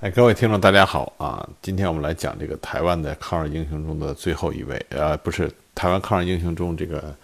[0.00, 1.48] 哎，各位听众，大家好啊！
[1.62, 7.16] 今天我们来讲这个台湾的抗日英雄中的最后一位，呃，不是台湾抗日英雄中这个，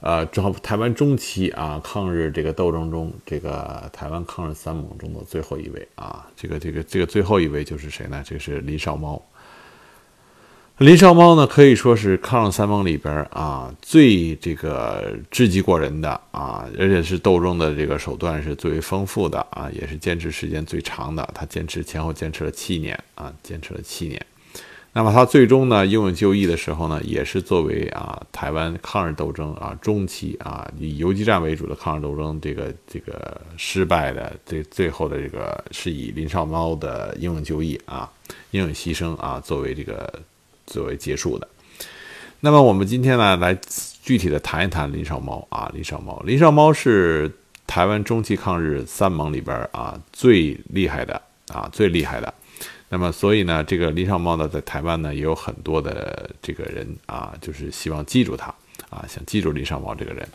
[0.00, 8.20] 呃，正好台湾中期啊抗日这个斗争中，这个台湾抗日三猛中的最后一位啊，这个这个这个最后一位就是谁呢？
[8.26, 9.22] 这是林少猫。
[10.78, 21.28] 林少猫呢，可以说是抗日三猛里边啊最这个智计过人的啊，而且是斗争的这个手段是最为丰富的啊，也是坚持时间最长的。
[21.34, 24.24] 他坚持前后坚持了七年啊，坚持了七年。
[24.92, 38.08] 那么他最终呢，英勇就义的时候呢，也是作为啊台湾抗日斗争啊中期啊以游击战为主的抗日斗争这个这个失败的最最后的这个是以林少猫的英勇就义啊
[38.52, 40.22] 英勇牺牲啊作为这个。
[40.68, 41.48] 作为结束的，
[42.40, 43.58] 那么我们今天呢，来
[44.02, 47.30] 具体的谈一谈林少猫啊，林少猫，林少猫是
[47.66, 52.32] 台湾中期抗日三盟里边啊最厉害的啊最厉害的，
[52.90, 58.46] 那么所以呢，这个林少猫呢，在台湾呢也有很多的这个人啊，就是希望记住他
[58.90, 60.28] 啊，想记住林少猫这个人。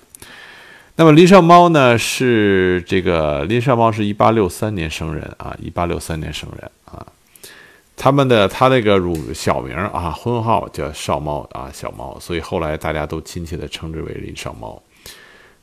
[0.95, 6.71] 那么林少猫呢，是这个林少猫是一八六三年生人啊，一八六三年生人。
[7.95, 14.81] 他们的他那个乳小名啊，婚号叫少猫啊，小猫，所以后来大家都亲切地称之为林少猫。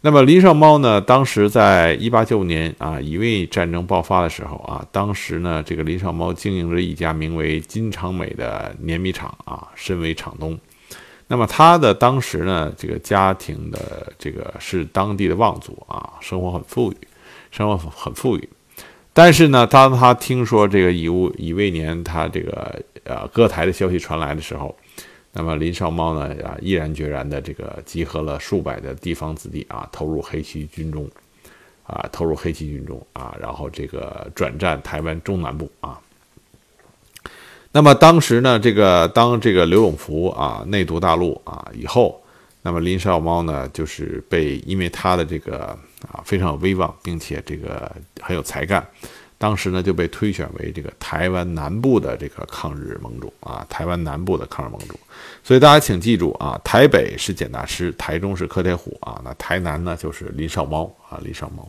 [0.02, 10.58] 那么林少猫呢，当时在一八九五年啊，乙未战争爆发的时候啊，当时呢，这个林少猫经营着一家名为金长美的碾米厂啊，身为厂东。
[11.26, 16.96] 那么他的当时呢，这个家庭的这个是当地的望族啊，生活很富裕，
[17.50, 18.48] 生活很富裕。
[19.22, 24.74] 但是呢，当他听说这个乙戊乙未年他这个呃割台的消息传来的时候，
[25.32, 31.06] 那么林少猫呢啊毅然决然的这个集合了数百的地方子弟啊，投入黑旗军中，
[31.82, 36.00] 啊投入黑旗军中啊，然后这个转战台湾中南部啊。
[37.72, 42.18] 那么当时呢，这个当这个刘永福啊内渡大陆啊以后，
[42.62, 45.78] 那么林少猫呢就是被因为他的这个。
[46.10, 48.82] 啊，非常有威望，并且这个很有才干，
[49.40, 55.00] 当时呢就被推选为这个台湾南部的这个抗日盟主啊，台湾南部的抗日盟主。
[55.42, 61.66] 所以大家请记住啊，台北是简大师，台中是柯铁虎啊，那台南呢就是林少猫啊，林少猫。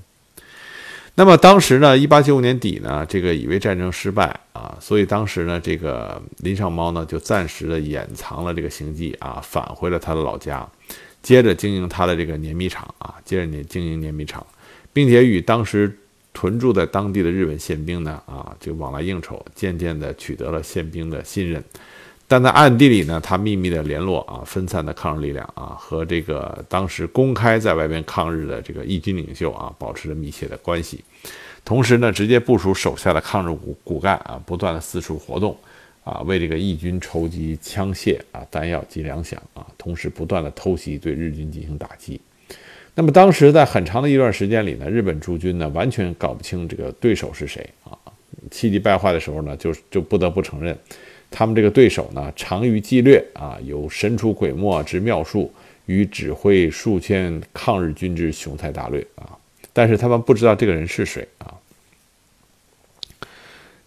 [1.15, 10.67] 那么当时呢，一八九五年底呢，这个乙未战争失败啊，所以当时呢，这个林少猫呢就暂时的掩藏了这个行迹啊，返回了他的老家。
[11.23, 14.45] 接着经营他的这个碾米厂啊，接着你经营碾米厂，
[14.91, 15.95] 并且与当时
[16.33, 21.63] 屯驻在当地的日本宪兵呢啊，就往来应酬，渐渐的取得了宪兵的信任。
[22.27, 31.03] 但在暗地里呢，他秘密的联络啊，分散的抗日力量啊，和这个当时公开在外边抗日的这个义军领袖啊，保持着密切的关系。
[31.65, 35.57] 同时呢，直接部署手下的抗日骨骨干啊，不断的四处活动。
[36.03, 42.19] 啊，为这个义军筹集枪械啊、弹药及粮饷啊，同时不断的偷袭，对日军进行打击。
[42.93, 47.97] 那么当时在很长的一段时间里呢，日本驻军呢完全搞不清这个对手是谁啊，
[48.51, 50.77] 气急败坏的时候呢，就就不得不承认，
[51.29, 55.51] 他们这个对手呢长于计略啊，有神出鬼没之妙术，
[55.85, 59.37] 与指挥数千抗日军之雄才大略啊，
[59.71, 61.55] 但是他们不知道这个人是谁啊。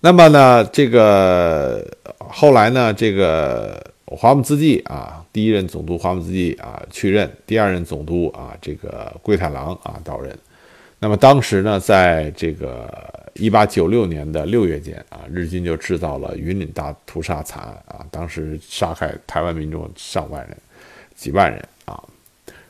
[0.00, 1.86] 那么呢，这个
[2.18, 10.36] 后来呢，这个我华木资纪啊，第一任总督华木资纪啊去任，第二任总督啊，这个桂太郎啊到任。
[10.98, 12.88] 那么当时呢，在这个
[13.34, 20.56] 一八九六年的六月间啊，日军就制造了云岭大屠杀惨案啊，当时杀害台湾民众上万人、
[21.14, 22.02] 几万人啊，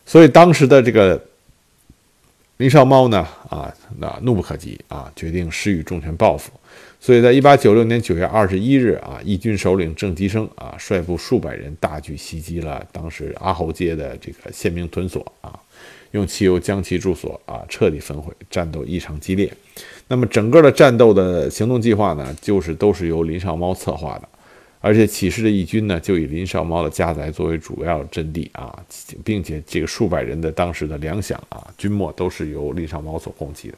[0.07, 1.21] 所以当时的这个
[2.57, 6.53] 林少猫呢啊，那怒不可及啊，决定施予重拳报复。
[7.05, 15.53] 所以在一八九六年九月二十一日啊，义军首领郑吉生啊，率部数百人大举袭击了当时阿侯街的这个宪兵屯所啊，
[16.13, 19.53] 用汽油将其住所啊彻底焚毁，战斗异常激烈。
[20.09, 24.29] 那么整个的战斗的行动计划呢，就是都是由林少猫策划的，
[24.81, 28.83] 而且起事的义军呢，就以林少猫的家宅作为主要阵地啊，
[29.23, 33.77] 并且这个数百人的当时的粮饷啊、军末都是由林少猫所供给的。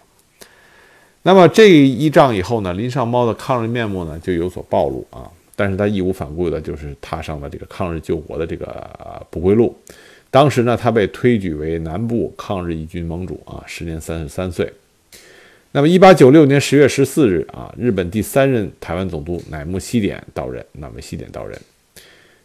[1.27, 9.77] 那么这一仗以后呢，林少猫的抗日面目呢就有所暴露啊，但是他义无反顾的，就是踏上了这个抗日救国的这个不归路。
[10.31, 14.73] 当时呢，他被推举为南部抗日义军盟主啊，时年三十三岁。
[15.73, 21.61] 那么，一八九六年十月十四日啊，日本第三任台湾总督乃木希典到任，乃木希典到任。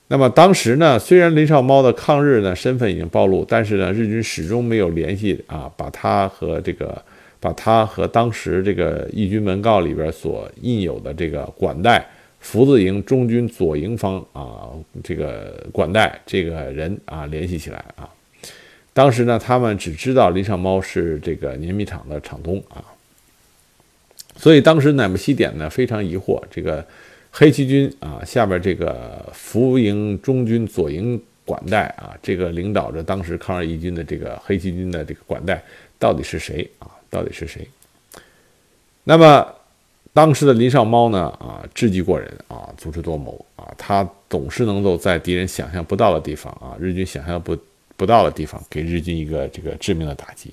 [0.07, 6.99] 那么当时呢，虽然林少猫的抗日呢身份已经暴露，但是呢，日军始终没有联系啊，把他和这个。
[7.41, 12.05] 把他和当时这个义军文告里边所印有的这个管带
[12.39, 14.69] 福字营中军左营方啊，
[15.03, 18.07] 这个管带这个人啊联系起来啊。
[18.93, 22.85] 当时呢，他们只知道林上猫是这个碾米厂的厂东啊，
[24.35, 26.85] 所以当时乃木希典呢非常疑惑，这个
[27.31, 35.63] 黑旗军啊下边这个福营中军左营管带啊，这个领导着当时抗日义军的这个黑旗军的这个管带
[35.97, 36.85] 到底是谁啊？
[37.11, 37.67] 到底是谁？
[39.03, 39.53] 那么
[40.11, 47.55] 当时的林上猫呢啊，智计过人啊，足智多谋啊，他总是能够在敌人想象不到的地方啊，日军想象不。
[47.97, 50.51] 不到的地方，给日军一个这个致命的打击。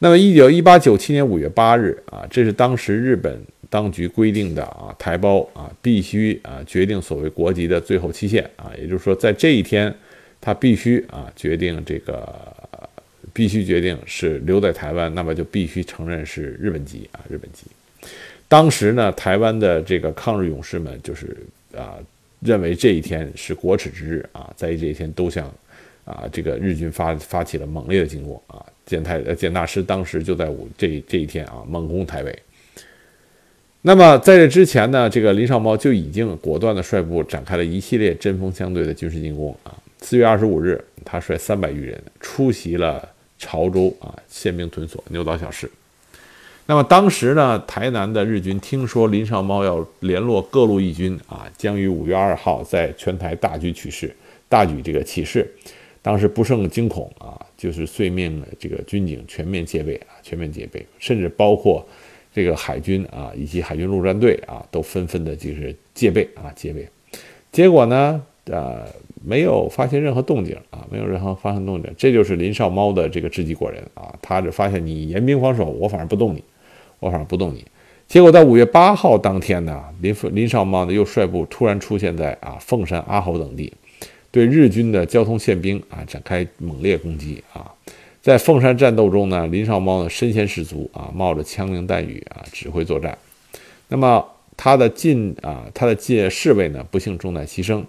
[0.00, 9.94] 那么，一九一八九七年五月八日啊，这是当时日本当局规定的啊，台胞啊必须啊决定所谓国籍的最后期限啊，也就是说，在这一天，
[10.42, 12.22] 他必须啊决定这个
[13.34, 17.66] 必须决定是留在台湾，那么就必须承认是日本籍啊，日本籍。
[18.48, 21.36] 当时呢，台湾的这个抗日勇士们就是
[21.76, 21.98] 啊
[22.40, 25.52] 认为这一天是国耻之日啊，在这一天都向。
[26.06, 28.62] 啊，这个日军发发起了猛烈的进攻啊！
[28.84, 32.38] 简太呃简大师当时就在五这这一天啊猛攻台北。
[33.80, 39.74] 那么在这之前呢，这个林少猫就已经果断的率部展开了一系列针锋相对的军事进攻啊。
[40.02, 43.08] 四月二十五日，他率三百余人出袭了
[43.44, 45.70] 潮州啊宪兵屯所牛岛小市。
[46.66, 54.16] 那么当时呢，台南的日军听说林少猫要联络各路义军啊，将于五月二号在全台大举取势，
[54.48, 55.46] 大举这个起事。
[56.00, 61.86] 当时不胜惊恐啊，就是遂命这个军警全面戒备啊，全面戒备，甚至包括
[62.34, 66.88] 这个海军啊，以及海军陆战队啊，都纷纷的就是戒备啊，戒备。
[67.52, 68.86] 结果呢，呃，
[69.24, 71.90] 没有发现任何动静啊，没有任何发生动静。
[71.96, 76.44] 这就是林少猫的这个智计过人啊，他就发现你严兵防守，我反而不动你，
[77.00, 77.64] 我反而不动你。
[78.06, 83.72] 结果在五月八号当天呢，林林少猫呢又率部突然出现在啊凤山、阿侯等地。
[84.30, 87.72] 对日军的交通宪兵啊展开猛烈攻击啊，
[88.20, 93.16] 在凤山战斗中呢，林少猫呢身先士卒啊，冒着枪林弹雨啊指挥作战。
[93.88, 94.22] 那么
[94.56, 97.82] 他的近啊他的近侍卫呢不幸中弹牺牲。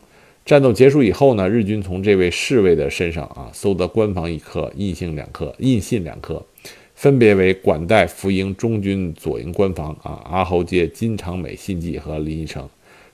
[0.46, 6.46] 战斗结束以后呢，日军从这位侍卫的身上啊搜得官方一颗印信两颗印信两颗，
[6.94, 12.70] 分别为管带福营中军左营官房啊阿侯街金长美信记和林义成。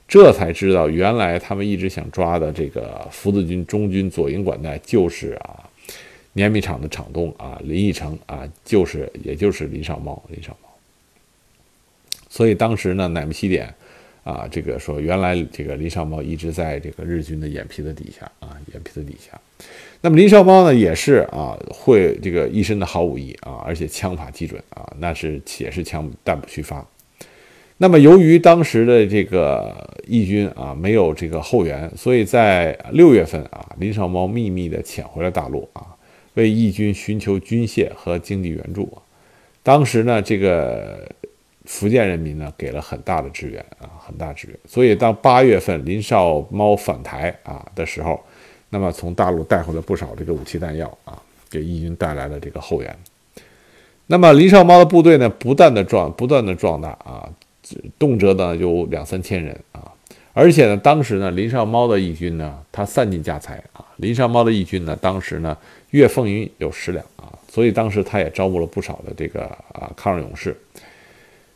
[0.06, 5.70] 这才知道，原来他们一直想抓的这个福字军中军左营管带，就是啊，
[6.34, 10.68] 碾米厂的厂东啊，林义成啊，就是也就是林少茂，林少茂。
[12.28, 13.74] 所以当时呢，乃木希典
[14.24, 19.40] 啊，这个说原来这个林少猫一直在这个日军的眼皮子底下啊，眼皮子底下。
[20.00, 26.86] 那么林少猫呢，也是啊，会这个一身的好武艺啊，而且枪法极准啊，那是且是枪弹不虚发。
[27.78, 35.86] 那么，由于当时的这个义军啊没有这个后援，所以在六月份啊，林少猫秘密地潜回了大陆啊，
[36.34, 38.92] 为义军寻求军械和经济援助。
[39.64, 41.08] 当时呢，这个
[41.64, 44.56] 福建人民呢给了很大的支援啊，很大支援。
[44.66, 48.20] 所以，当八月份林少猫返台啊的时候，
[48.70, 51.20] 那么从大陆带回了不少这个武器弹药啊，
[51.50, 52.98] 给义军带来了这个后援。
[54.06, 57.28] 那么，林少猫的部队呢，不断的壮，不断的壮大啊。
[57.96, 59.90] 动辄呢有两三千人啊，
[60.34, 63.82] 而且呢，当时呢，林少猫的义军呢，他散尽家财啊。
[63.96, 65.56] 林少猫的义军呢，当时呢，
[65.90, 70.54] 月俸银有十两啊，所以当时他也招募了不少的这个啊抗日勇士。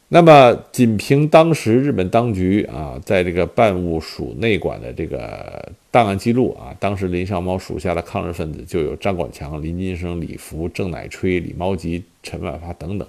[0.09, 13.09] 那么，仅凭当时日本当局啊，在这个办务署内管的这个档案记录啊，当时林少猫属下的抗日分子就有张广强、林金生、李福、郑乃吹、李茂吉、陈万发等等。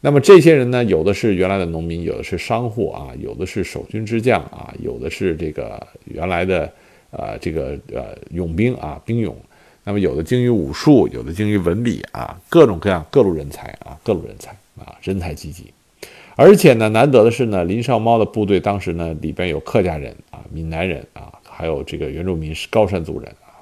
[0.00, 6.72] 那么这些人呢，有的是原来的农民，有的是商户啊，有的是守军之将啊，有的是这个原来的
[7.10, 9.36] 呃这个呃勇兵啊兵勇。
[9.84, 15.66] 那么有的精于武术，有的精于文笔啊，各种各样各路人才啊，各路人才啊，人才济济。
[16.40, 23.58] 而且呢，难得的是呢，林少猫的部队当时呢里边有客家人啊、闽南人啊，还有这个原住民是高山族人啊。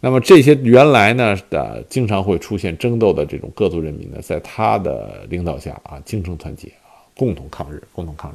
[0.00, 8.34] 那么这些原来呢，呃，经常会出现争斗的这种各族人民呢，在他的领导下啊，精诚团结啊，共同抗日，共同抗日。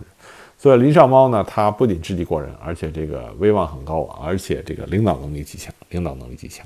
[0.57, 6.65] 所以林少猫呢，他不仅智计过人，而且这个威望很高，而且这个领导能力极强，领导能力极强。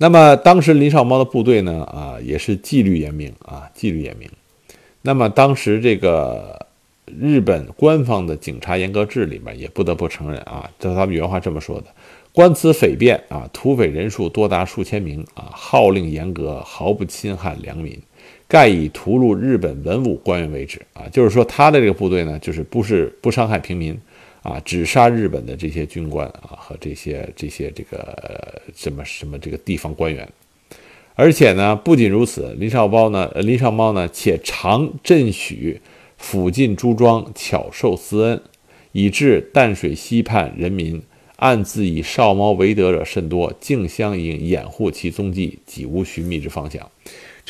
[0.00, 4.28] 那么当时林少猫的部队呢，啊，也是纪律严明啊，纪律严明。
[5.02, 6.66] 那么当时这个。
[7.18, 11.86] 日本官方的警察严格制里面也不得不承认啊，这他们原话这么说的：
[12.32, 17.98] 官此匪变啊，土匪人数多达数千名啊，号令严格，毫不侵害良民，
[18.46, 21.08] 盖以屠戮日本文武官员为止啊。
[21.10, 23.98] 就是说，他的这个部队呢，就是不是不伤害平民
[24.42, 30.28] 啊，只杀日本的这些军官啊和这些这些这个什么什么这个地方官员。
[31.14, 35.80] 而且呢，不仅如此，林少包呢，林少猫呢，且常镇许
[36.16, 38.40] 附近诸庄，巧受私恩，
[38.92, 41.02] 以致淡水西畔人民。
[41.36, 46.90] 暗自以少猫为德者甚多，竞相以掩护其踪迹，几无寻觅之方向。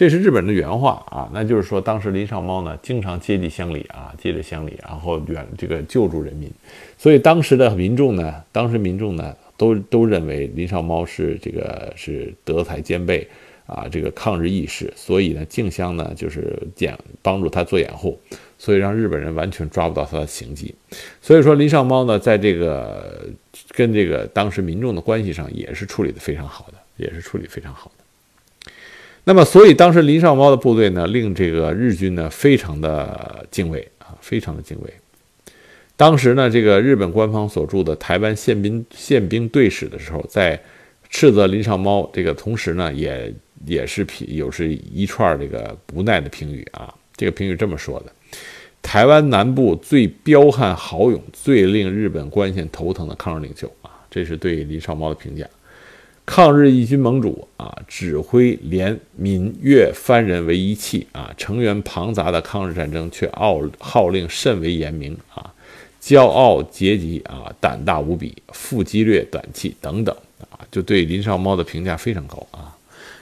[0.01, 6.51] 这是日本人的原话啊，那就是说，当时林少猫呢，经常接济乡里啊，接着乡里，然后远这个救助人民。
[6.97, 13.29] 所以当时的民众呢，当时民众呢，都都认为林少猫是这个是德才兼备
[13.67, 18.19] 啊，这个抗日义士，所以呢，竞相呢就是掩帮助他做掩护。
[18.57, 20.75] 所以让日本人完全抓不到他的行迹，
[21.21, 23.29] 所以说林少猫呢，在这个
[23.73, 28.00] 跟这个当时民众的关系上也是处理的非常好的，也是处理非常好的。
[29.25, 34.93] 那么，所以当时林少猫的部队呢，令这个日军呢非常的敬畏啊，非常的敬畏。
[35.97, 40.59] 当时呢，这个日本官方所著的台湾宪兵宪兵队史的时候，在
[41.11, 43.33] 斥责林少猫这个同时呢，也
[43.67, 48.13] 也是评有是一串这个无奈的评语啊，这个评语这么说的。
[48.81, 55.47] 台湾南部最彪悍豪勇、最令日本官县头疼的抗日领袖啊，这是对林少猫的评价。
[56.31, 65.53] 抗日义军盟主啊，指挥联闽粤番人为一气啊，成员庞杂的抗日战争却号号令甚为严明啊，
[66.01, 70.17] 骄傲节极啊，胆大无比，富激略短气等等
[70.53, 72.77] 啊，就对林少猫的评价非常高啊，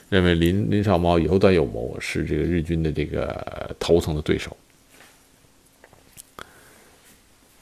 [0.09, 4.55] 认为林林少猫有短有谋，是这个日军的这个头层的对手。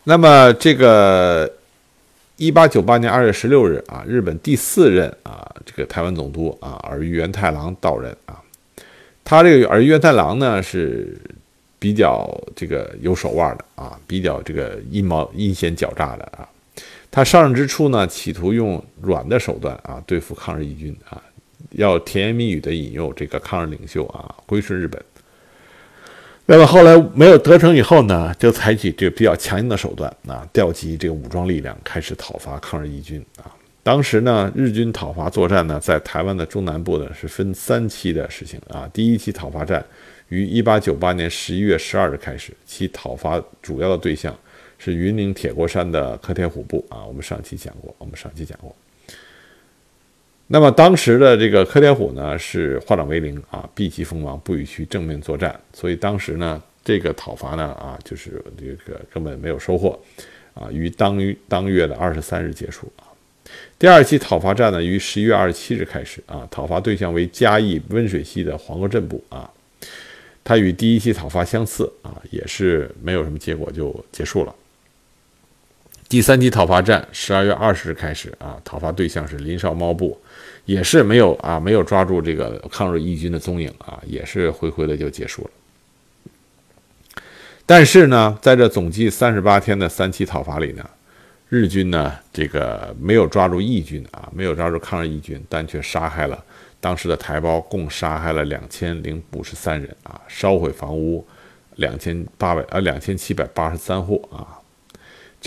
[0.03, 1.49] 那么，这个
[2.37, 8.39] 一八九八年二月十六日啊，日本第四任啊这个台湾总督啊尔虞元太郎到任啊。
[9.23, 11.17] 他这个尔虞元太郎呢是
[11.79, 16.47] 比较这个有手腕的啊，比较这个阴谋阴险狡诈的啊。
[17.09, 21.19] 他上任之初呢，企图用软的手段啊对付抗日义军啊，
[21.71, 25.03] 要甜言蜜语的引诱这个抗日领袖啊归顺日本。
[26.49, 33.51] 那么后来没有得逞以后呢，就采取这个比较强硬的手段啊，调集这个武装力量，开始讨伐抗日义军啊。
[33.83, 38.89] 当时呢，日军讨伐作战呢，在台湾的中南部呢是分三期的实行啊。
[38.93, 39.85] 第一期讨伐战
[40.29, 44.33] 于一八九八年十一月十二日开始，其讨伐主要的对象
[44.77, 47.03] 是云林铁锅山的柯铁虎部啊。
[47.05, 48.73] 我们上期讲过，我们上期讲过。
[50.49, 59.99] 那么当时的这个柯铁虎呢是化整为零啊，避其锋芒，不与其正面作战，所以当时呢这个讨伐呢啊就是这个根本没有收获
[60.53, 63.11] 啊，于当于当月的二十三日结束啊。
[63.77, 69.51] 第二期讨伐战呢于十一月二十七日开始啊，讨伐对象为嘉义温水溪的黄河镇部啊，
[70.45, 74.55] 它与第一期讨伐相似啊，也是没有什么结果就结束了。
[76.07, 80.17] 第三期讨伐战十二月二十日开始啊，讨伐对象是林少猫部。
[80.67, 87.21] 也是没有啊，没有抓住这个抗日义军的踪影啊，也是灰灰的就结束了。
[87.65, 90.87] 但是呢，在这总计三十八天的三期讨伐里呢，
[91.47, 96.43] 日军呢这个没有抓住义军啊，没有抓住抗日义军，但却杀害了
[96.81, 101.25] 当时的台胞，共杀害了两千零五十三人啊，烧毁房屋
[101.77, 104.59] 两千八百呃两千七百八十三户啊。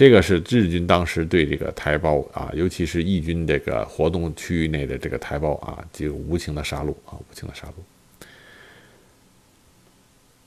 [0.01, 7.73] 这个是日军当时对这个台胞啊，尤其是义军这个活动区域内的这个台胞啊，就无情的杀戮啊，无情的杀戮。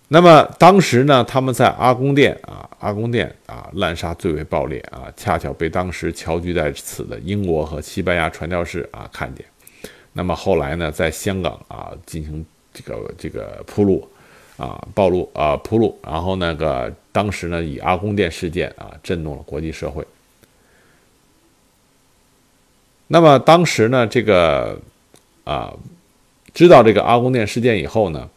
[0.08, 9.46] 那么当时呢，他们在阿公店啊，阿公店啊，滥杀最为暴烈啊，恰巧被当时侨居在此的英国和西班牙传教士啊看见。
[10.14, 12.44] 那么后来呢，在香港啊进行
[12.74, 14.10] 这个这个铺路。
[14.58, 20.06] 啊，暴露啊，铺路，然后那个当时呢，以阿公殿事件啊，震动了国际社会。
[23.08, 24.80] 那么当时呢，这个
[25.44, 25.74] 啊，
[26.54, 28.30] 知道这个阿公殿事件以后呢，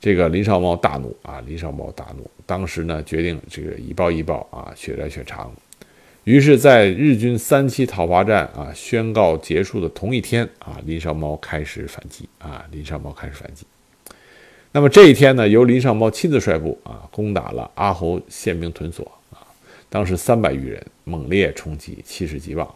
[0.00, 5.52] 这个林少猫大怒啊，林少猫大怒，当时呢，决定这个以暴易暴啊，血债血偿。
[6.24, 13.66] 于是，在日军三期讨伐战啊宣告结束的同一天啊，林少猫开始反击啊，林少猫开始反击。
[14.76, 19.38] 那么这一天呢，由林少猫亲自率部啊，攻打了阿侯宪兵屯所啊，
[19.88, 22.68] 当时三百余人猛烈冲击，气势极旺。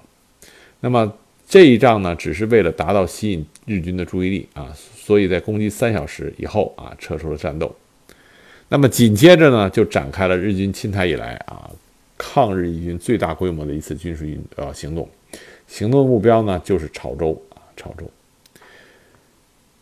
[0.78, 1.12] 那么
[1.48, 7.74] 这一仗呢，只是为了达到吸引日军的注意力啊，所以在攻击三小时以后啊，撤出了战斗。
[8.68, 11.68] 那么紧接着呢，就展开了日军侵台以来啊，
[12.16, 15.08] 抗日义军最大规模的一次军事运呃行动，
[15.66, 18.08] 行动目标呢就是潮州啊，潮州。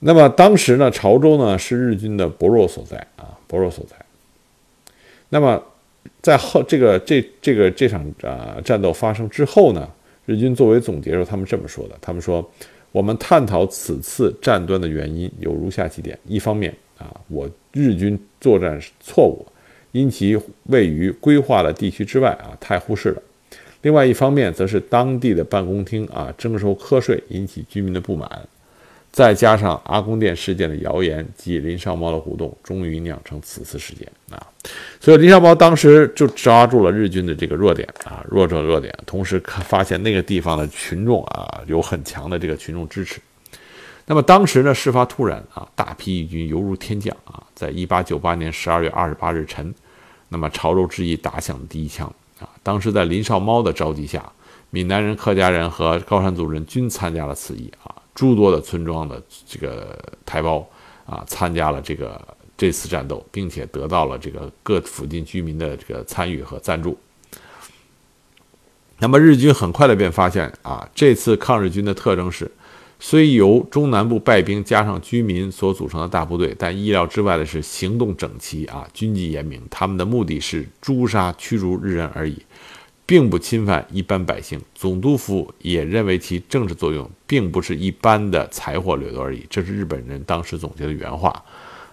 [0.00, 3.96] 那么当时呢，潮州呢是日军的薄弱所在啊，薄弱所在。
[5.30, 5.60] 那么
[6.22, 9.88] 在后这个这这个这场啊战斗发生之后呢，
[10.26, 12.48] 日军作为总结时候，他们这么说的：他们说，
[12.92, 19.44] 我们探讨此次战端的原因有如下几点：一方面啊，我日军作战错误，
[19.92, 23.22] 因其位于规划的地区之外啊，太忽视了；
[23.82, 28.30] 另外一方面，则是当地的办公厅啊征收瞌税，引起居民的不满。
[29.16, 34.36] 再加上阿公殿事件的谣言及林少猫的互动，终于酿成此次事件啊！
[35.00, 43.18] 所以林少猫当时就抓住了日军的这个弱点啊，弱者弱点，同时发现那个地方的群众啊有很强的这个群众支持。
[44.04, 49.74] 那么当时呢，事发突然啊，大批义军犹如天降啊，在一八九八年十二月二十八日晨，
[50.28, 52.06] 那么潮州之役打响了第一枪
[52.38, 52.46] 啊！
[52.62, 54.30] 当时在林少猫的召集下，
[54.68, 57.95] 闽南人、客家人和高山族人均参加了此役啊。
[58.16, 60.68] 诸多的村庄的这个台胞
[61.04, 62.20] 啊，参加了这个
[62.56, 66.98] 这次战斗，并且得到了这个各附近居民的这个参与和赞助。
[68.98, 72.50] 那么日军很快的便发现啊，这次抗日军的特征是，
[72.98, 82.42] 虽由中南部败兵加上居民所组成的大部队，但意料之外的是行动整齐啊，军纪严明，他们的目的是诛杀驱逐日人而已。
[83.06, 89.46] 并不侵犯一般百姓，总督府也认为其政治作用并不是一般的财货掠夺而已。
[89.48, 91.30] 这是日本人当时总结的原话，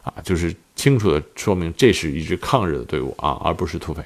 [0.01, 4.03] 啊，就是清楚的说明这是一支抗日的队伍啊，而不是土匪。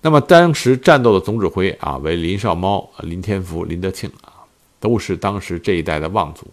[0.00, 4.42] 那么当时战斗的总指挥啊为林少猫、林天福、林德庆啊，
[4.80, 6.46] 都是当时这一代的望族。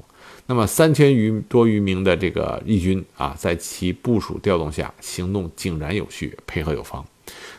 [0.48, 7.04] 那么三千余多余名的这个义军啊，在其部署调动下，行动井然有序，配合有方。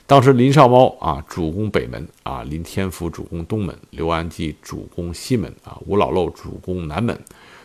[0.08, 7.18] 当时林少猫啊主攻北门啊，林天福主攻东门，刘安济主攻西门啊，吴老漏主攻南门。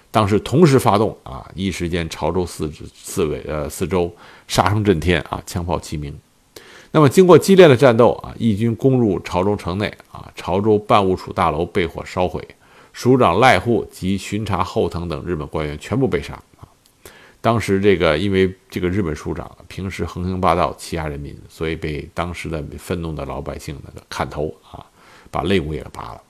[0.09, 4.11] 当时同时发动啊，一时间潮州四四围呃四周
[4.47, 6.17] 杀声震天啊，枪炮齐鸣。
[6.91, 12.45] 那么经过激烈的战斗啊，义军攻入潮州城内啊，潮州办务处大楼被火烧毁，
[12.91, 16.41] 署长赖户及巡查后藤等日本官员全部被杀。
[17.41, 24.85] 当时这个因为这个日本署长平时横行霸道欺压人民，所以被当时的愤怒的老百姓那个砍头啊，
[25.31, 26.21] 把肋骨也拔了。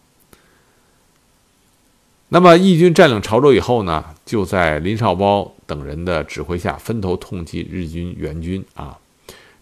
[2.30, 8.98] 那么义军占领潮州以后呢，就在林少包等人的指挥下分头痛击日军援军啊。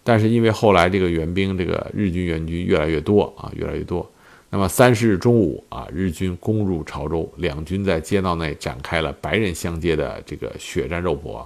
[0.03, 4.07] 但是因为后来这个援兵这个日军援军越来越多啊，越来越多。
[4.51, 11.45] 那么三十日中午啊，日军攻入潮州，两军在街道内展开了白刃相接的这个血战肉搏啊。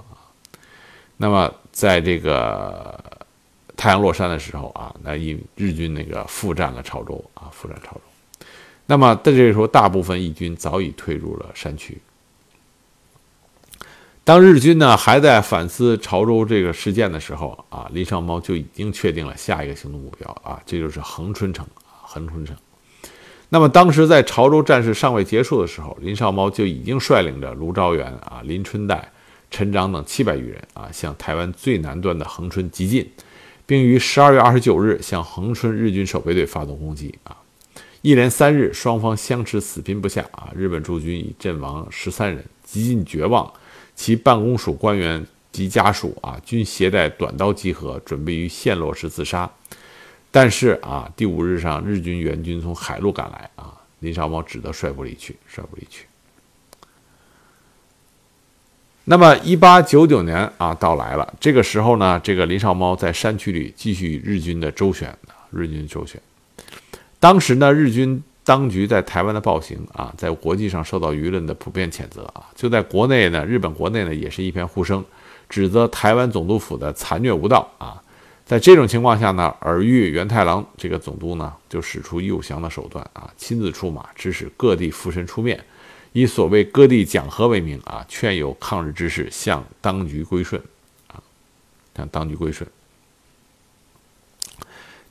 [1.18, 2.98] 那么在这个
[3.76, 8.46] 太阳落山的时候啊，那因日军那个复占了潮州啊，复占潮州。
[8.86, 11.98] 那么在这个时候，大部分义军早已退入了山区。
[14.24, 22.56] 当日军呢还在反思潮州这个事件的时候啊，林少猫就已经确定了下一个行动目标啊，这就是恒春城啊，恒春城。
[23.54, 29.12] 那么当时在潮州战事尚未结束的时候，林少猫就已经率领着卢昭元啊、林春代、
[29.52, 33.08] 陈长等七百余人啊，向台湾最南端的恒春急进，
[33.68, 37.38] 并于十二月二十九日向恒春日军守备队发动攻击啊。
[38.02, 40.50] 一连三日，双方相持死拼不下啊。
[40.56, 43.54] 日本驻军已阵亡十三人，极尽绝望，
[43.94, 49.48] 其办公署官员及家属啊，均携带短刀集合，准备于陷落时自杀。
[50.36, 56.08] 但是啊，第五日上，日军援军从海路赶来啊，林少猫只得率部离去，率部离去。
[59.04, 61.34] 那么，一八九九年啊，到来了。
[61.40, 65.16] 这个时候呢，这个林少猫在山区里继续与日军的周旋
[65.52, 66.20] 日军周旋。
[67.20, 72.50] 当时呢，日军当局在台湾的暴行啊，在国际上受到舆论的普遍谴责啊。
[72.56, 75.06] 就在国内呢，日本国内呢，也是一片呼声，
[75.48, 78.02] 指责台湾总督府的残虐无道啊。
[78.54, 85.60] 在这种情况下呢，耳遇元太郎这个总督呢，就使出诱降的手段啊，亲自出马，指使各地附身出面，
[86.12, 90.62] 以所谓各地讲和为名啊，劝有抗日之士向当局归顺
[91.08, 91.18] 啊，
[91.98, 92.70] 向当局归顺。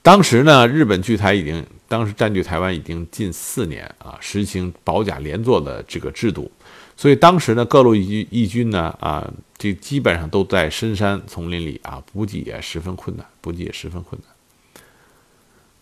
[0.02, 6.48] 当时呢，日本据台已经，当时占据台湾已经近四年啊，实行保甲连坐的这个制度。
[6.96, 9.28] 所以当时呢，各路义军义军呢，啊，
[9.59, 14.31] 这基本上都在深山丛林里啊，补给也十分困难，补给也十分困难。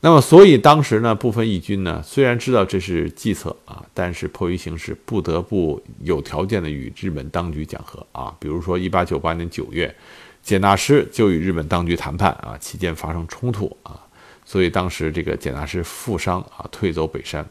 [0.03, 8.35] 那么，所以当时呢，部分义军呢，虽然知道这是计策啊，但是迫于形势，不得不有条件的与日本当局讲和啊。
[8.40, 9.94] 比如说，一八九八年九月，
[10.42, 14.01] 简大师就与日本当局谈判啊，期间发生冲突啊，
[14.46, 17.46] 所以当时这个简大师负伤啊，退走北山。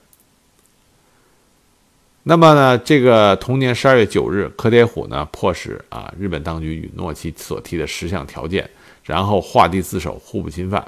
[2.24, 8.70] 那么呢，这个同年十二月九日，柯铁虎呢迫使啊日本当局允诺其所提的十项条件，
[9.04, 10.86] 然后划地自守，互不侵犯。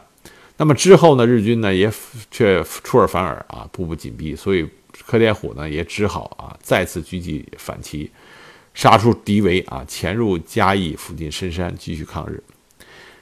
[0.58, 1.92] 那么之后呢，日军呢也
[2.30, 4.68] 却出尔反尔啊，步步紧逼，所以
[5.08, 8.12] 柯铁虎呢也只好啊再次举起反旗，
[8.74, 12.44] 杀出敌围啊，潜入嘉义附近深山继续抗日。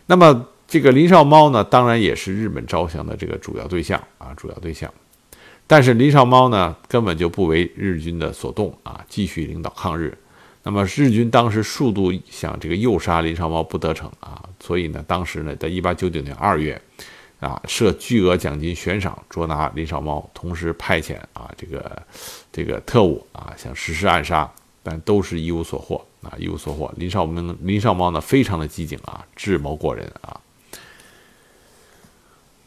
[0.07, 4.91] 那么这个林少猫呢，当然也是日本招降的这个主要对象啊，主要对象。
[5.69, 10.17] 但是林少猫呢，根本就不为日军的所动啊，继续领导抗日。
[10.63, 16.81] 那么日军当时数度想这个诱杀林少猫不得逞啊，所以呢，当时呢，在一八九九年二月，
[17.39, 22.01] 啊，设巨额奖金悬赏捉拿林少猫，同时派遣啊这个
[22.51, 24.51] 这个特务啊想实施暗杀，
[24.81, 26.91] 但都是一无所获啊，一无所获。
[26.97, 30.41] 林少明林少猫呢，非常的机警啊，智谋过人啊。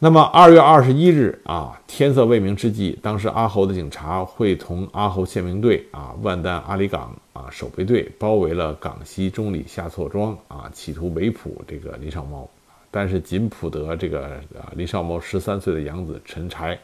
[0.03, 12.45] 那么二月二十一日啊，天色未明之际，当时阿侯的警察会同阿侯宪兵队啊、万丹阿里港啊守备队包围了港西中里下错庄啊，企图围捕这个林少猫，
[12.91, 14.25] 但是仅捕得这个
[14.59, 16.77] 啊林少猫十三岁的养子陈柴，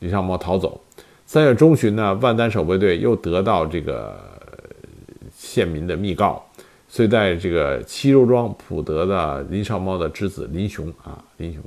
[0.00, 0.78] 林少猫逃走。
[1.24, 4.20] 三月中旬呢，万丹守备队又得到这个
[5.34, 6.44] 县民的密告，
[6.86, 11.62] 遂在这个七洲庄捕得的林少猫的之子林雄啊林雄。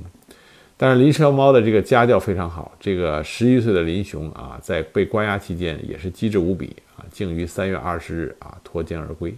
[0.78, 9.34] 但是林少猫的这个家教非常好，这个十一岁的林雄啊，在被关押期间也是机智无比啊，竟于三月二十日啊脱监而归。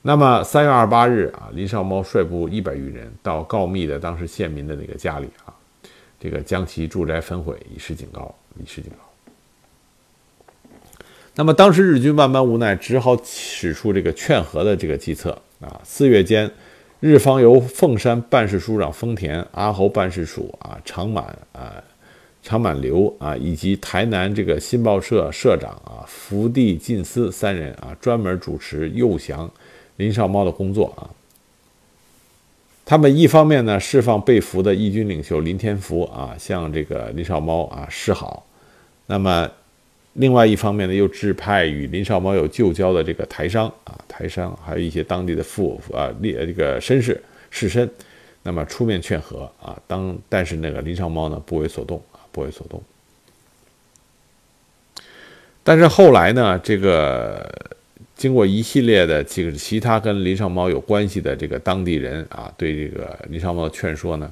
[0.00, 5.52] 那么三月二十八日啊，林少猫率部一百余人到告密的当时县民的那个家里啊，
[6.18, 8.96] 这个将其住宅焚毁，以示警告，以示警告。
[11.34, 16.50] 那么当时日军万般无奈，只好使出这个劝和的这个计策啊，四月间。
[17.00, 21.82] 日方由凤山办事署长丰田、阿侯办事署啊长满啊
[22.42, 29.50] 长满流啊，以及台南这个新报社社长啊福地进司三人啊，专门主持诱降
[29.96, 31.08] 林少猫的工作啊。
[32.84, 38.46] 他们一方面呢释放被俘的义军领袖林天福啊，向这个林少猫啊示好，
[39.06, 39.50] 那么。
[40.14, 47.88] 另外一方面呢，又指派与林少猫有旧交的这个台商啊，台商还有一些当地的富啊列这个绅士士绅，
[48.42, 49.80] 那么出面劝和啊。
[49.86, 52.82] 当但是那个林少猫呢不为所动啊，不为所动。
[55.62, 57.48] 但是后来呢，这个
[58.16, 64.30] 经过一系列的几个其他跟林少猫有关系的这个当地人啊，对这个林少猫劝说呢。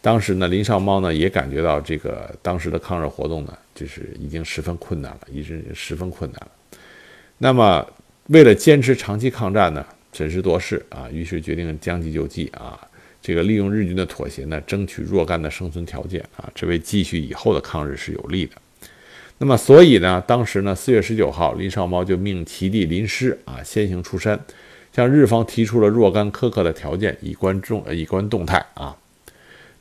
[0.00, 6.48] 当时呢，林少猫呢也感觉到这个当时的抗日活动呢，就是已经十分困难了，已经十分困难了。
[7.38, 7.84] 那么，
[8.28, 12.78] 为了坚持长期抗战呢，审时度势啊，于是决定将计就计啊，
[13.20, 18.52] 这个利用日军的妥协呢，争取若干的生存条件啊，这为继续以后的抗日是有利的。
[19.38, 24.38] 那么，所以呢，当时呢，四月十九号，林少猫就命其弟林师啊先行出山，
[24.92, 28.96] 向日方提出了若干苛刻的条件，以观众以观动态啊。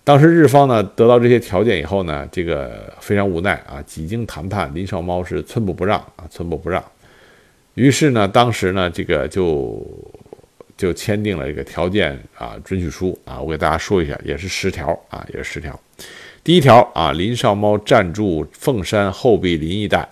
[0.07, 6.81] 当时日方呢得到这些条件以后呢，这个非常无奈啊，几经谈判，林少猫是寸步不让啊，寸步不让。
[7.73, 9.85] 于是呢，当时呢，这个就
[10.77, 15.77] 就签订了这个条件啊准许书啊，我给大家说一下，也是十条啊，也是十条。
[16.41, 20.07] 第一条啊，林少猫暂住凤山后壁林一带；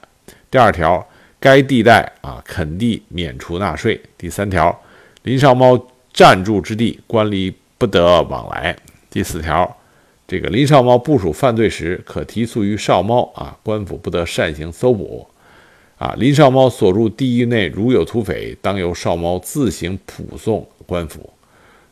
[0.52, 1.08] 第二条，
[1.40, 4.78] 该地带啊垦地免除纳税；第三条，
[5.24, 5.82] 林少猫
[6.12, 8.76] 暂住之地官吏不得往来；
[9.10, 9.74] 第四条。
[10.28, 15.28] 这个林少猫部署犯罪时，可提诉于少猫啊，官府不得擅行搜捕。
[15.98, 21.30] 啊，林少猫所入地域内如有土匪，当由少猫自行普送官府。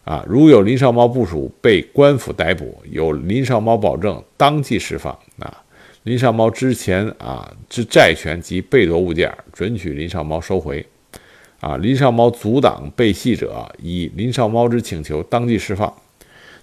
[0.04, 5.18] 啊，如有林少猫部署被官府逮捕，有林少猫保证当即释放。
[5.40, 5.64] 啊，
[6.04, 10.86] 林少猫之前啊之债权及被夺物件，准许林少猫收回。
[11.62, 15.94] 啊，林少猫阻挡被系者，以林少猫之请求当即释放。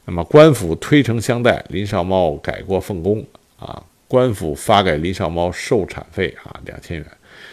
[0.05, 3.25] 那么官府推诚相待，林少猫改过奉公
[3.59, 7.07] 啊，官府发给林少猫受产费啊两千元，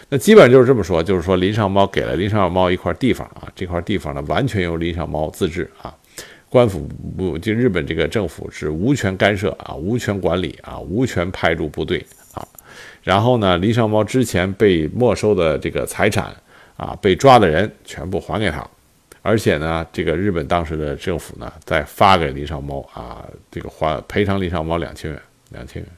[0.10, 5.93] 那基本上就是这么说，就是说林少猫给了林少猫一块地方啊，这块地方呢完全由林少猫自治啊，
[6.49, 12.47] 官府不就日本这个政府是无权干涉啊，无权管理啊，无权派驻部队啊，
[13.03, 16.36] 然后呢，林少猫之前被没收的这个财产
[16.75, 18.67] 啊，被抓的人全部还给他。
[19.27, 25.91] 而且呢，这个日本当时的政府呢，再发给林少猫啊，这个花赔偿林少猫两千元，两千元。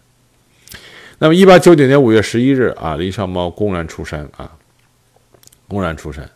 [1.19, 4.51] 那么，一八九九年五月十一日啊，林少猫公然出山啊，
[5.67, 6.27] 公然出山。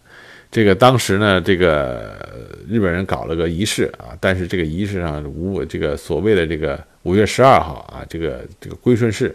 [0.51, 2.15] 这个当时呢，这个
[2.69, 9.33] 日本人搞了个仪式啊，但是这个仪式上无这个所谓的这个五月十二号啊，这个这个归顺式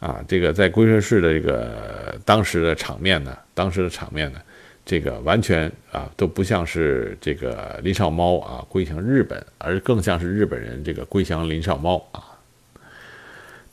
[0.00, 4.40] 啊，这个在归顺式的这个当时的场面呢，当时的场面呢，
[4.88, 12.24] 这个完全啊都不像是这个林少猫啊归降日本，而更像是日本人这个归降林少猫啊。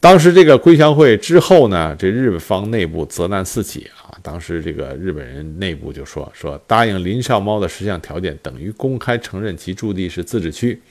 [0.01, 4.11] 当时这个归降会之后呢，这日方内部责难四起啊。
[4.21, 10.81] 当时这个日本人内部就说说答应林少猫的十项条件，等于公开承认其驻地是自治区，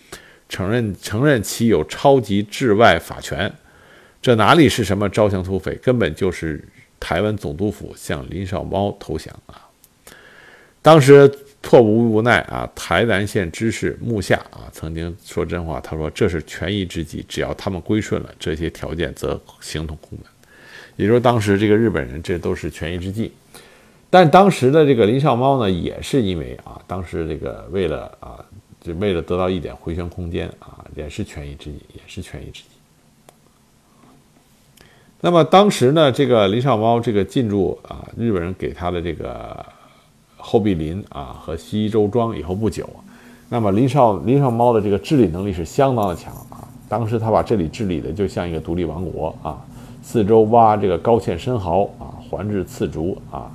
[0.48, 3.52] 承认承认其有超级治外法权。
[4.22, 6.66] 这哪里是什么招降土匪，根本就是
[6.98, 9.63] 台湾总督府向林少猫投降啊！
[10.84, 11.28] 当时。
[11.66, 12.70] 迫无无奈啊！
[12.74, 20.28] 台南县知事木下啊，曾经说真话，他说这是权宜之计，只要他们归顺了，这些条件则形同空门。
[20.96, 23.32] 也就是说，当时这个日本人这都是权宜之计。
[24.10, 28.44] 但当时的这个林少猫呢，也是因为啊，当时这个为了啊，
[28.82, 32.68] 就为了得到一点回旋空间啊，也是权宜之计，也是权宜之计。
[35.22, 39.64] 那么当时呢，这个林少猫这个进驻啊，日本人给他的这个。
[40.46, 42.86] 后壁林啊和西周庄以后不久，
[43.48, 46.68] 那么林少林少猫的这个治理能力是相当的强啊。
[46.86, 49.58] 当时他把这里治理的就像一个独立王国啊，
[50.02, 53.50] 四周挖这个高嵌深壕啊，环制刺竹啊，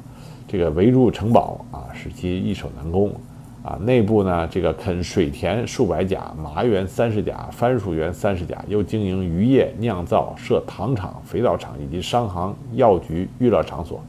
[0.47, 3.13] 这个围住城堡啊，使其易守难攻
[3.62, 3.78] 啊。
[3.84, 14.04] 内部呢，这个垦水田数百甲，麻园三十甲，番薯园三十甲，又经营渔业、酿造、设糖厂、肥皂厂以及商行、药局、娱乐场所。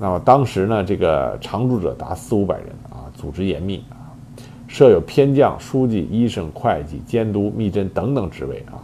[0.00, 4.14] 那么当时呢，这个常住者达四五百人啊，组织严密啊，
[4.68, 8.78] 设有偏将、书记、医生、会计、监督、密侦等等职位啊，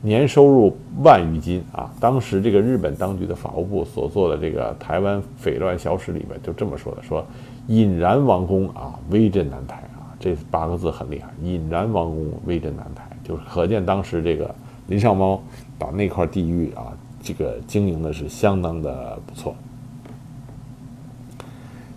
[0.00, 1.90] 年收入万余金啊。
[2.00, 7.22] 当时这个日本当局的法务部所做的这个台湾匪乱小史里面就这么说的：说
[7.66, 11.28] 引然王公啊，威震南台啊，这八个字很厉害。
[11.42, 14.54] 引然王公威震南台，就是可见当时这个
[14.86, 15.42] 林少猫
[15.78, 19.54] 把那块地域啊，这个经营的是相当的不错。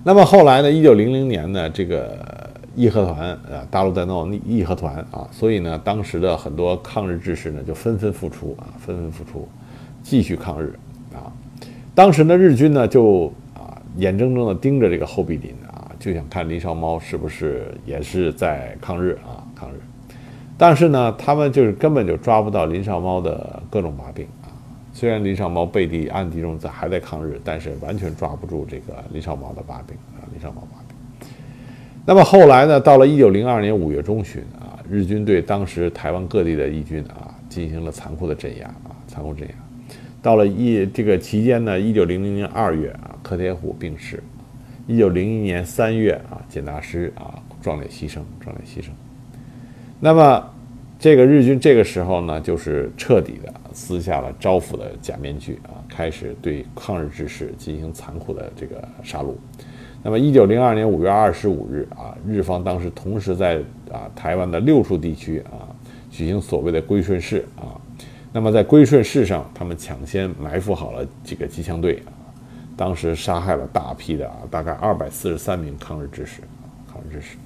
[0.07, 0.71] 那么后来呢？
[0.71, 2.17] 一九零零年呢，这个
[2.77, 9.45] 义和团啊，大陆在闹义和团啊，所以呢，当时的很多抗日志士呢，就纷纷复出啊，纷纷复出，
[10.01, 10.73] 继续抗日
[11.13, 11.27] 啊。
[11.93, 19.81] 当时呢，日军呢，就啊，眼睁睁地盯着这个后壁林啊，就想看林少猫是不是也是在抗日啊，抗日。
[20.57, 24.25] 但是呢，他们就是根本就抓不到林少猫的各种把柄。
[24.97, 30.25] 虽然林少猫背地暗地中在还在抗日，但是完全抓不住这个林少猫的把柄啊！
[30.33, 31.29] 林少猫把柄。
[32.03, 32.79] 那么后来呢？
[32.79, 39.53] 到了一九零二年五月中旬啊，日军对当时台湾各地的义军啊进行了残酷的镇压啊，残酷镇压。
[40.19, 44.17] 到了一这个期间呢，一九零零年二月啊，柯天虎病逝；
[44.87, 48.89] 一九零一年三月啊，简大师啊壮烈牺牲，壮烈牺牲。
[49.99, 50.53] 那么。
[50.99, 59.35] 这个日军这个时候呢，就是彻底的撕下了招抚的假面具啊，开始对抗日志士进行残酷的这个杀戮。
[60.01, 63.57] 那么，一九零二年五月二十五日啊，日方当时同时在
[63.91, 65.69] 啊台湾的六处地区啊
[66.09, 67.77] 举行所谓的归顺式啊。
[68.33, 72.09] 那么在归顺式上，他们抢先埋伏好了几个机枪队啊，
[72.75, 77.37] 当时杀害了大批的啊，大概二百四十三名抗日志士啊，抗日志士。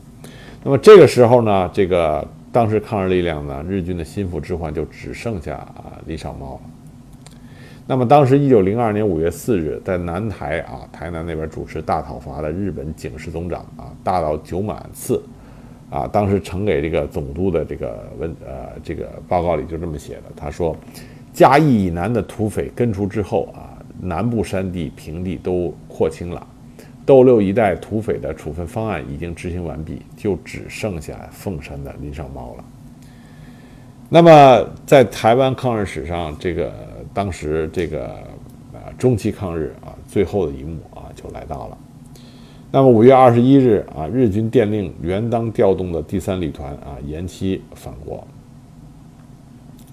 [0.64, 2.26] 那么这个时候呢，这个。
[2.54, 6.62] 当时抗日力量呢，日军的心腹之患就只剩下啊李少猫了。
[7.88, 15.22] 那么当时一九零二年五月四日，在南台啊台南那边主持大讨伐的日本警视总长啊大岛久满次
[15.90, 20.76] 啊，当时呈给这个总督的这个文呃这个报告里就这么写的，他说
[21.34, 26.48] 嘉义以南的土匪根除之后啊，南部山地平地都扩清了。
[27.04, 32.64] 斗六一带土匪的处分方案已经执行完毕，就只剩下凤山的林少猫了。
[34.14, 36.70] 那么，在台湾抗日史上，这个
[37.14, 38.08] 当时这个
[38.74, 41.78] 啊中期抗日啊最后的一幕啊就来到了。
[42.70, 48.22] 那么五月二十一日啊，日军电令原当调动的第三旅团啊延期返国。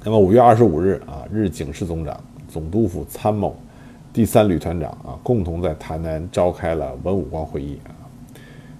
[0.02, 3.56] 那么五月二十五日啊，日警视总长、总督府参谋。
[4.12, 7.78] 第三旅团长啊，共同在台南召开了文武官会议，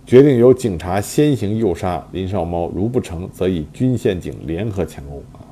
[0.08, 5.44] 决定由警察先行诱杀林少猫，如不成，则以军宪警联合强攻啊。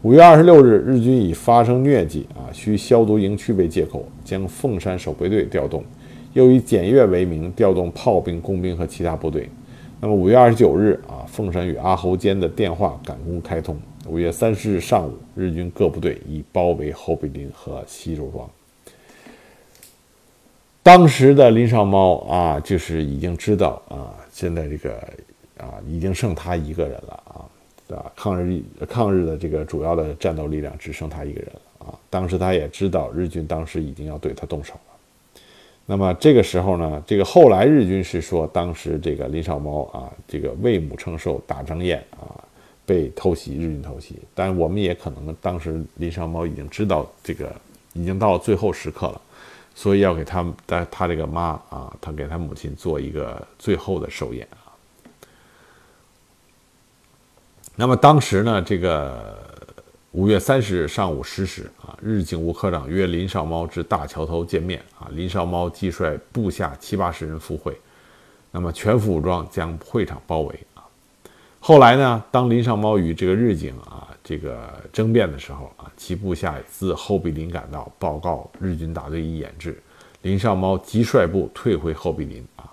[0.00, 5.84] 五月二十六日，日军以发生疟疾啊，需消毒营区为借口，将凤山守备队调动，
[6.32, 9.50] 又以检阅为名调动炮兵、工兵和其他部队。
[10.00, 13.76] 那么五月二十九日啊，凤山与阿侯间的电话赶工开通。
[14.08, 18.48] 五月三十日上午，日军各部队已包围后壁林和西周庄。
[20.84, 24.92] 当时的林少猫啊，就是已经知道啊，现在这个
[25.56, 31.98] 啊，已经剩他一个人了啊，啊，抗日抗日的这个主要的战斗力量只剩他一个人了啊。
[32.10, 35.40] 当时他也知道日军当时已经要对他动手了。
[35.86, 42.28] 那么这个时候呢，这个后来日军是说，当时这个林少猫啊，这个为母称寿打张燕啊，
[42.84, 44.18] 被偷袭，日军偷袭。
[44.34, 47.50] 但我们也可能当时林少猫已经知道这个
[47.94, 49.20] 已经到了最后时刻了，
[49.74, 54.70] 所以要给他他他这个妈啊，他给他母亲做一个最后的寿宴啊。
[57.76, 59.42] 那么当时呢，这个。
[60.14, 67.76] 五月三十日上午十时，啊，日警务科长约林少猫至大桥头见面，啊，林少猫即率部下七八十人赴会，
[68.52, 70.86] 那么全副武装将会场包围，啊，
[71.58, 79.78] 后来呢，当林少猫与这个日警啊这个争辩的时候，啊，其部下自后壁林赶到，报告日军大队已掩制，
[80.22, 82.64] 林少猫即率部退回后壁林，啊，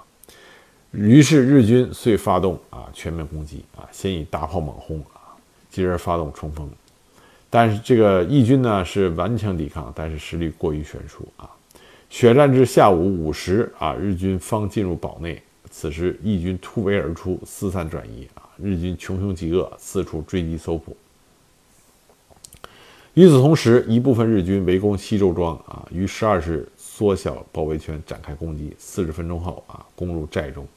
[0.92, 5.36] 于是日军遂发动啊全面攻击，啊，先以大炮猛轰，啊，
[5.70, 6.70] 继而发动冲锋。
[7.50, 11.52] 但是这个义军呢是顽强抵抗，但是实力过于悬殊啊！
[12.10, 15.42] 血战至下午五时啊，日军方进入堡内。
[15.70, 18.48] 此时义军突围而出，四散转移啊！
[18.58, 20.96] 日军穷凶极恶，四处追击搜捕。
[23.14, 28.74] 与此同时，一部分日军围攻西周庄啊，于十二时缩小包围圈，展开攻击。
[28.78, 30.68] 四十分钟后啊，攻入寨中。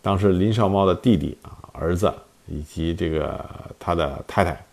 [0.00, 2.12] 当时林少猫的弟弟啊、儿子
[2.46, 3.44] 以及这个
[3.78, 4.64] 他的太太。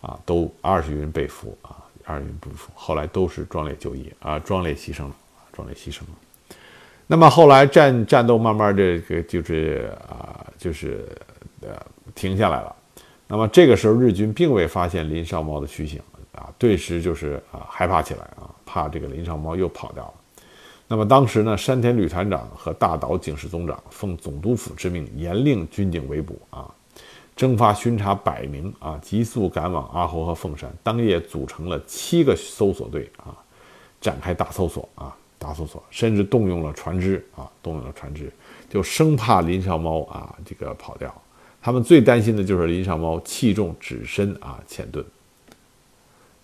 [0.00, 6.56] 啊，都二十余人被俘啊，二十余人被俘，后来都是壮烈就义啊，壮烈牺牲了啊，壮烈牺牲了。
[7.06, 11.08] 那么后来战战斗慢慢这个就是啊，就是
[11.62, 11.70] 呃
[12.14, 12.76] 停下来了。
[13.26, 15.98] 那么这个时候日军并未发现林少猫的虚形
[16.36, 20.14] 啊，顿时就是啊害怕起来啊，怕这个林少猫又跑掉了。
[20.86, 26.72] 那么当时呢，山田旅团长和大岛警视总长奉总督府之命，严令军警围捕啊。
[27.34, 30.72] 征发巡查百名啊，急速赶往阿侯和凤山。
[30.84, 33.34] 当夜组成了七个搜索队啊，
[34.00, 38.32] 展开大搜索啊，大搜索，甚至动用了船只啊，动用了船只，
[38.68, 41.12] 就生怕林少猫啊这个跑掉。
[41.60, 45.02] 他们最担心的就是林少猫器重只身啊潜遁。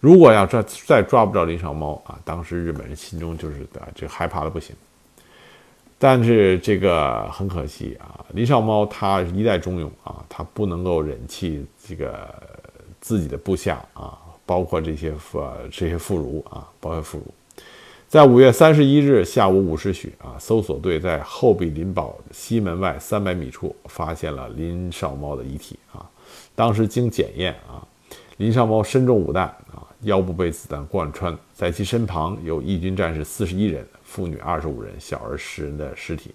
[0.00, 4.74] 如果要再再抓不着林少猫啊，当时日本人心中就是啊这害怕的不行。
[5.98, 12.26] 但是这个很可惜啊，林少猫他一代忠勇啊，他不能够忍气这个
[13.02, 17.22] 自己的部下啊，包括这些妇这些妇孺啊，包括妇孺。
[18.08, 26.08] 在五月三十一日下午五时许啊，搜索队在后壁林堡西门外三百米处发现了林少猫的遗体啊。
[26.54, 27.86] 当时经检验啊，
[28.38, 33.86] 林少猫身中五弹啊，腰部被子弹贯穿，在其身旁有义军战士四十一人。
[34.02, 36.34] 妇女二十五人，小儿十人的尸体。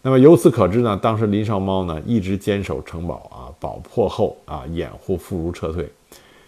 [0.00, 5.90] 那么由此可知呢，当时林少猫呢一直坚守城堡啊，保破后啊，掩护妇孺撤退。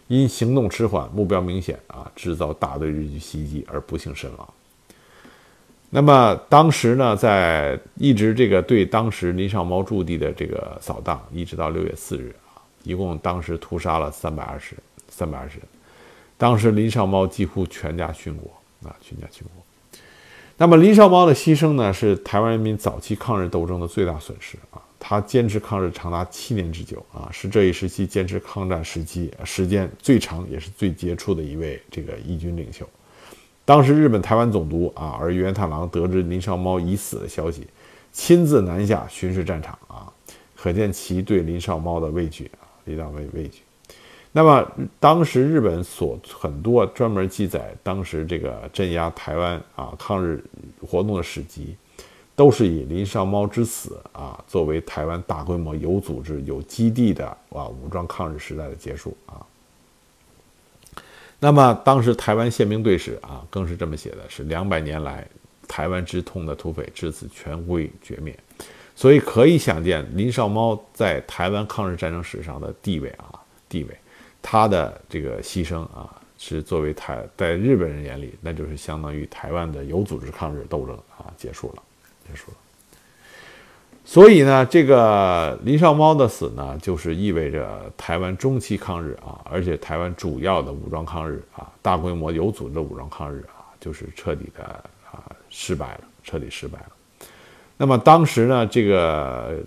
[0.07, 4.49] 因行动迟缓，目标明显啊，制造大队日军袭击而不幸身亡。
[5.91, 15.67] 那么当时呢，在一直这个对当时林少猫驻地的这个扫荡，一直到六月四日啊，一共当时屠杀了三百二十人，三百二十人。
[16.39, 18.51] 当时林少猫几乎全家殉国
[18.89, 20.01] 啊，全家殉国。
[20.59, 24.81] 那么林少猫的牺牲呢，是台湾人民早期抗日斗争的最大损失啊！
[24.99, 32.89] 他坚持抗日长达七年之久啊，是这一时期坚持抗战时期时间最长也是最杰出的一位这个义军领袖。
[33.67, 37.67] 当时日本台湾总督啊，而源太郎得知林少猫已死的消息，
[38.11, 40.11] 亲自南下巡视战场啊，
[40.55, 43.61] 可见其对林少猫的畏惧啊，林少畏畏惧。
[44.37, 44.71] 那么，
[45.01, 50.45] 当时日本所很多专门记载当时这个镇压台湾啊抗日
[50.87, 51.75] 活动的史籍，
[52.35, 59.41] 都是以林少猫之死啊作为台湾大规模有组织、有基地的啊武装抗日时代的结束啊。
[61.41, 65.27] 那么，当时台湾宪兵队史啊更是这么写的：是两百年来
[65.67, 68.39] 台湾之痛的土匪至此全归绝灭。
[68.95, 73.97] 所以可以想见林少猫在台湾抗日战争史上的地位啊地位。
[74.49, 81.83] 他的这个牺牲啊，是作为台在日本人眼里，那就是相当于台湾的有组织抗日斗争啊结束了，
[82.29, 82.57] 结束了。
[84.05, 94.63] 所以呢，这个林少猫的死呢，就是意味着台湾中期抗日啊，而且台湾主要的武装抗日啊，大规模有组织的武装抗日啊，就是彻底的
[95.11, 96.93] 啊失败了，彻底失败了。
[97.77, 99.59] 那么当时呢，这个。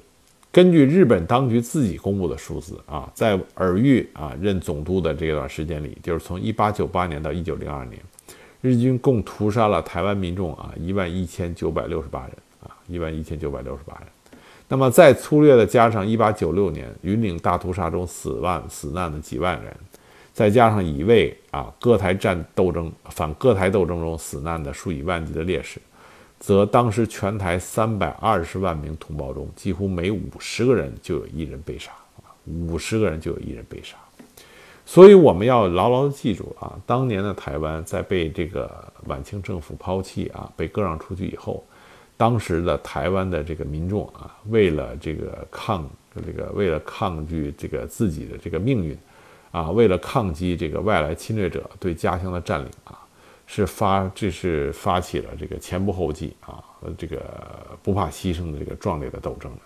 [0.59, 8.01] 根据日本当局自己公布的数字啊，在尔虞啊任总督的这段时间里，就是从1898年到1902年，
[8.59, 12.31] 日军共屠杀了台湾民众啊一万一千九百六十八人
[12.61, 14.07] 啊一万一千九百六十八人。
[14.67, 19.73] 那么再粗略的加上1896年云岭大屠杀中死万死难的几万人，
[20.33, 25.79] 再加上已为啊各台战斗争反各台斗争中死难的数以万计的烈士，
[26.39, 31.91] 则当时全台三百二十万名同胞中，几乎每五十个人就有一人被杀
[32.23, 33.97] 啊，五十个人就有一人被杀。
[34.85, 38.71] 所以我们要牢牢地记住啊，当年的台湾在被这个
[39.05, 41.63] 晚清政府抛弃啊，被割让出去以后，
[42.17, 45.87] 当时的台湾的这个民众啊，为了这个抗
[46.25, 48.97] 这个为了抗拒这个自己的这个命运。
[49.51, 52.99] 啊，为了抗击这个外来侵略者对家乡的占领啊，
[53.51, 57.19] 是发这是发起了这个前仆后继啊，和这个
[57.81, 59.59] 不怕牺牲的这个壮烈的斗争的。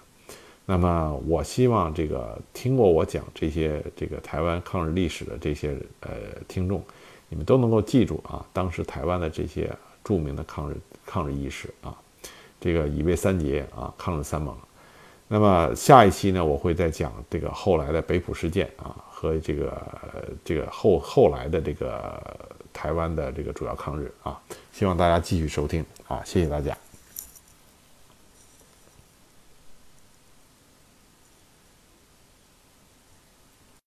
[0.65, 6.11] 那么，我希望这个听过我讲这些这个台湾抗日历史的这些呃
[6.47, 6.81] 听众，
[7.27, 9.69] 你们都能够记住啊，当时台湾的这些
[10.01, 11.93] 著名的抗日抗日义士啊，
[12.61, 14.55] 这个以为三杰啊，抗日三猛。
[15.27, 18.95] 那么下一期呢，我会再讲这个后来的北浦事件啊。
[19.23, 19.81] 和这个
[20.43, 22.21] 这个后后来的这个
[22.73, 24.37] 台湾的这个主要抗日啊，
[24.73, 26.75] 希望大家继续收听啊，谢谢大家。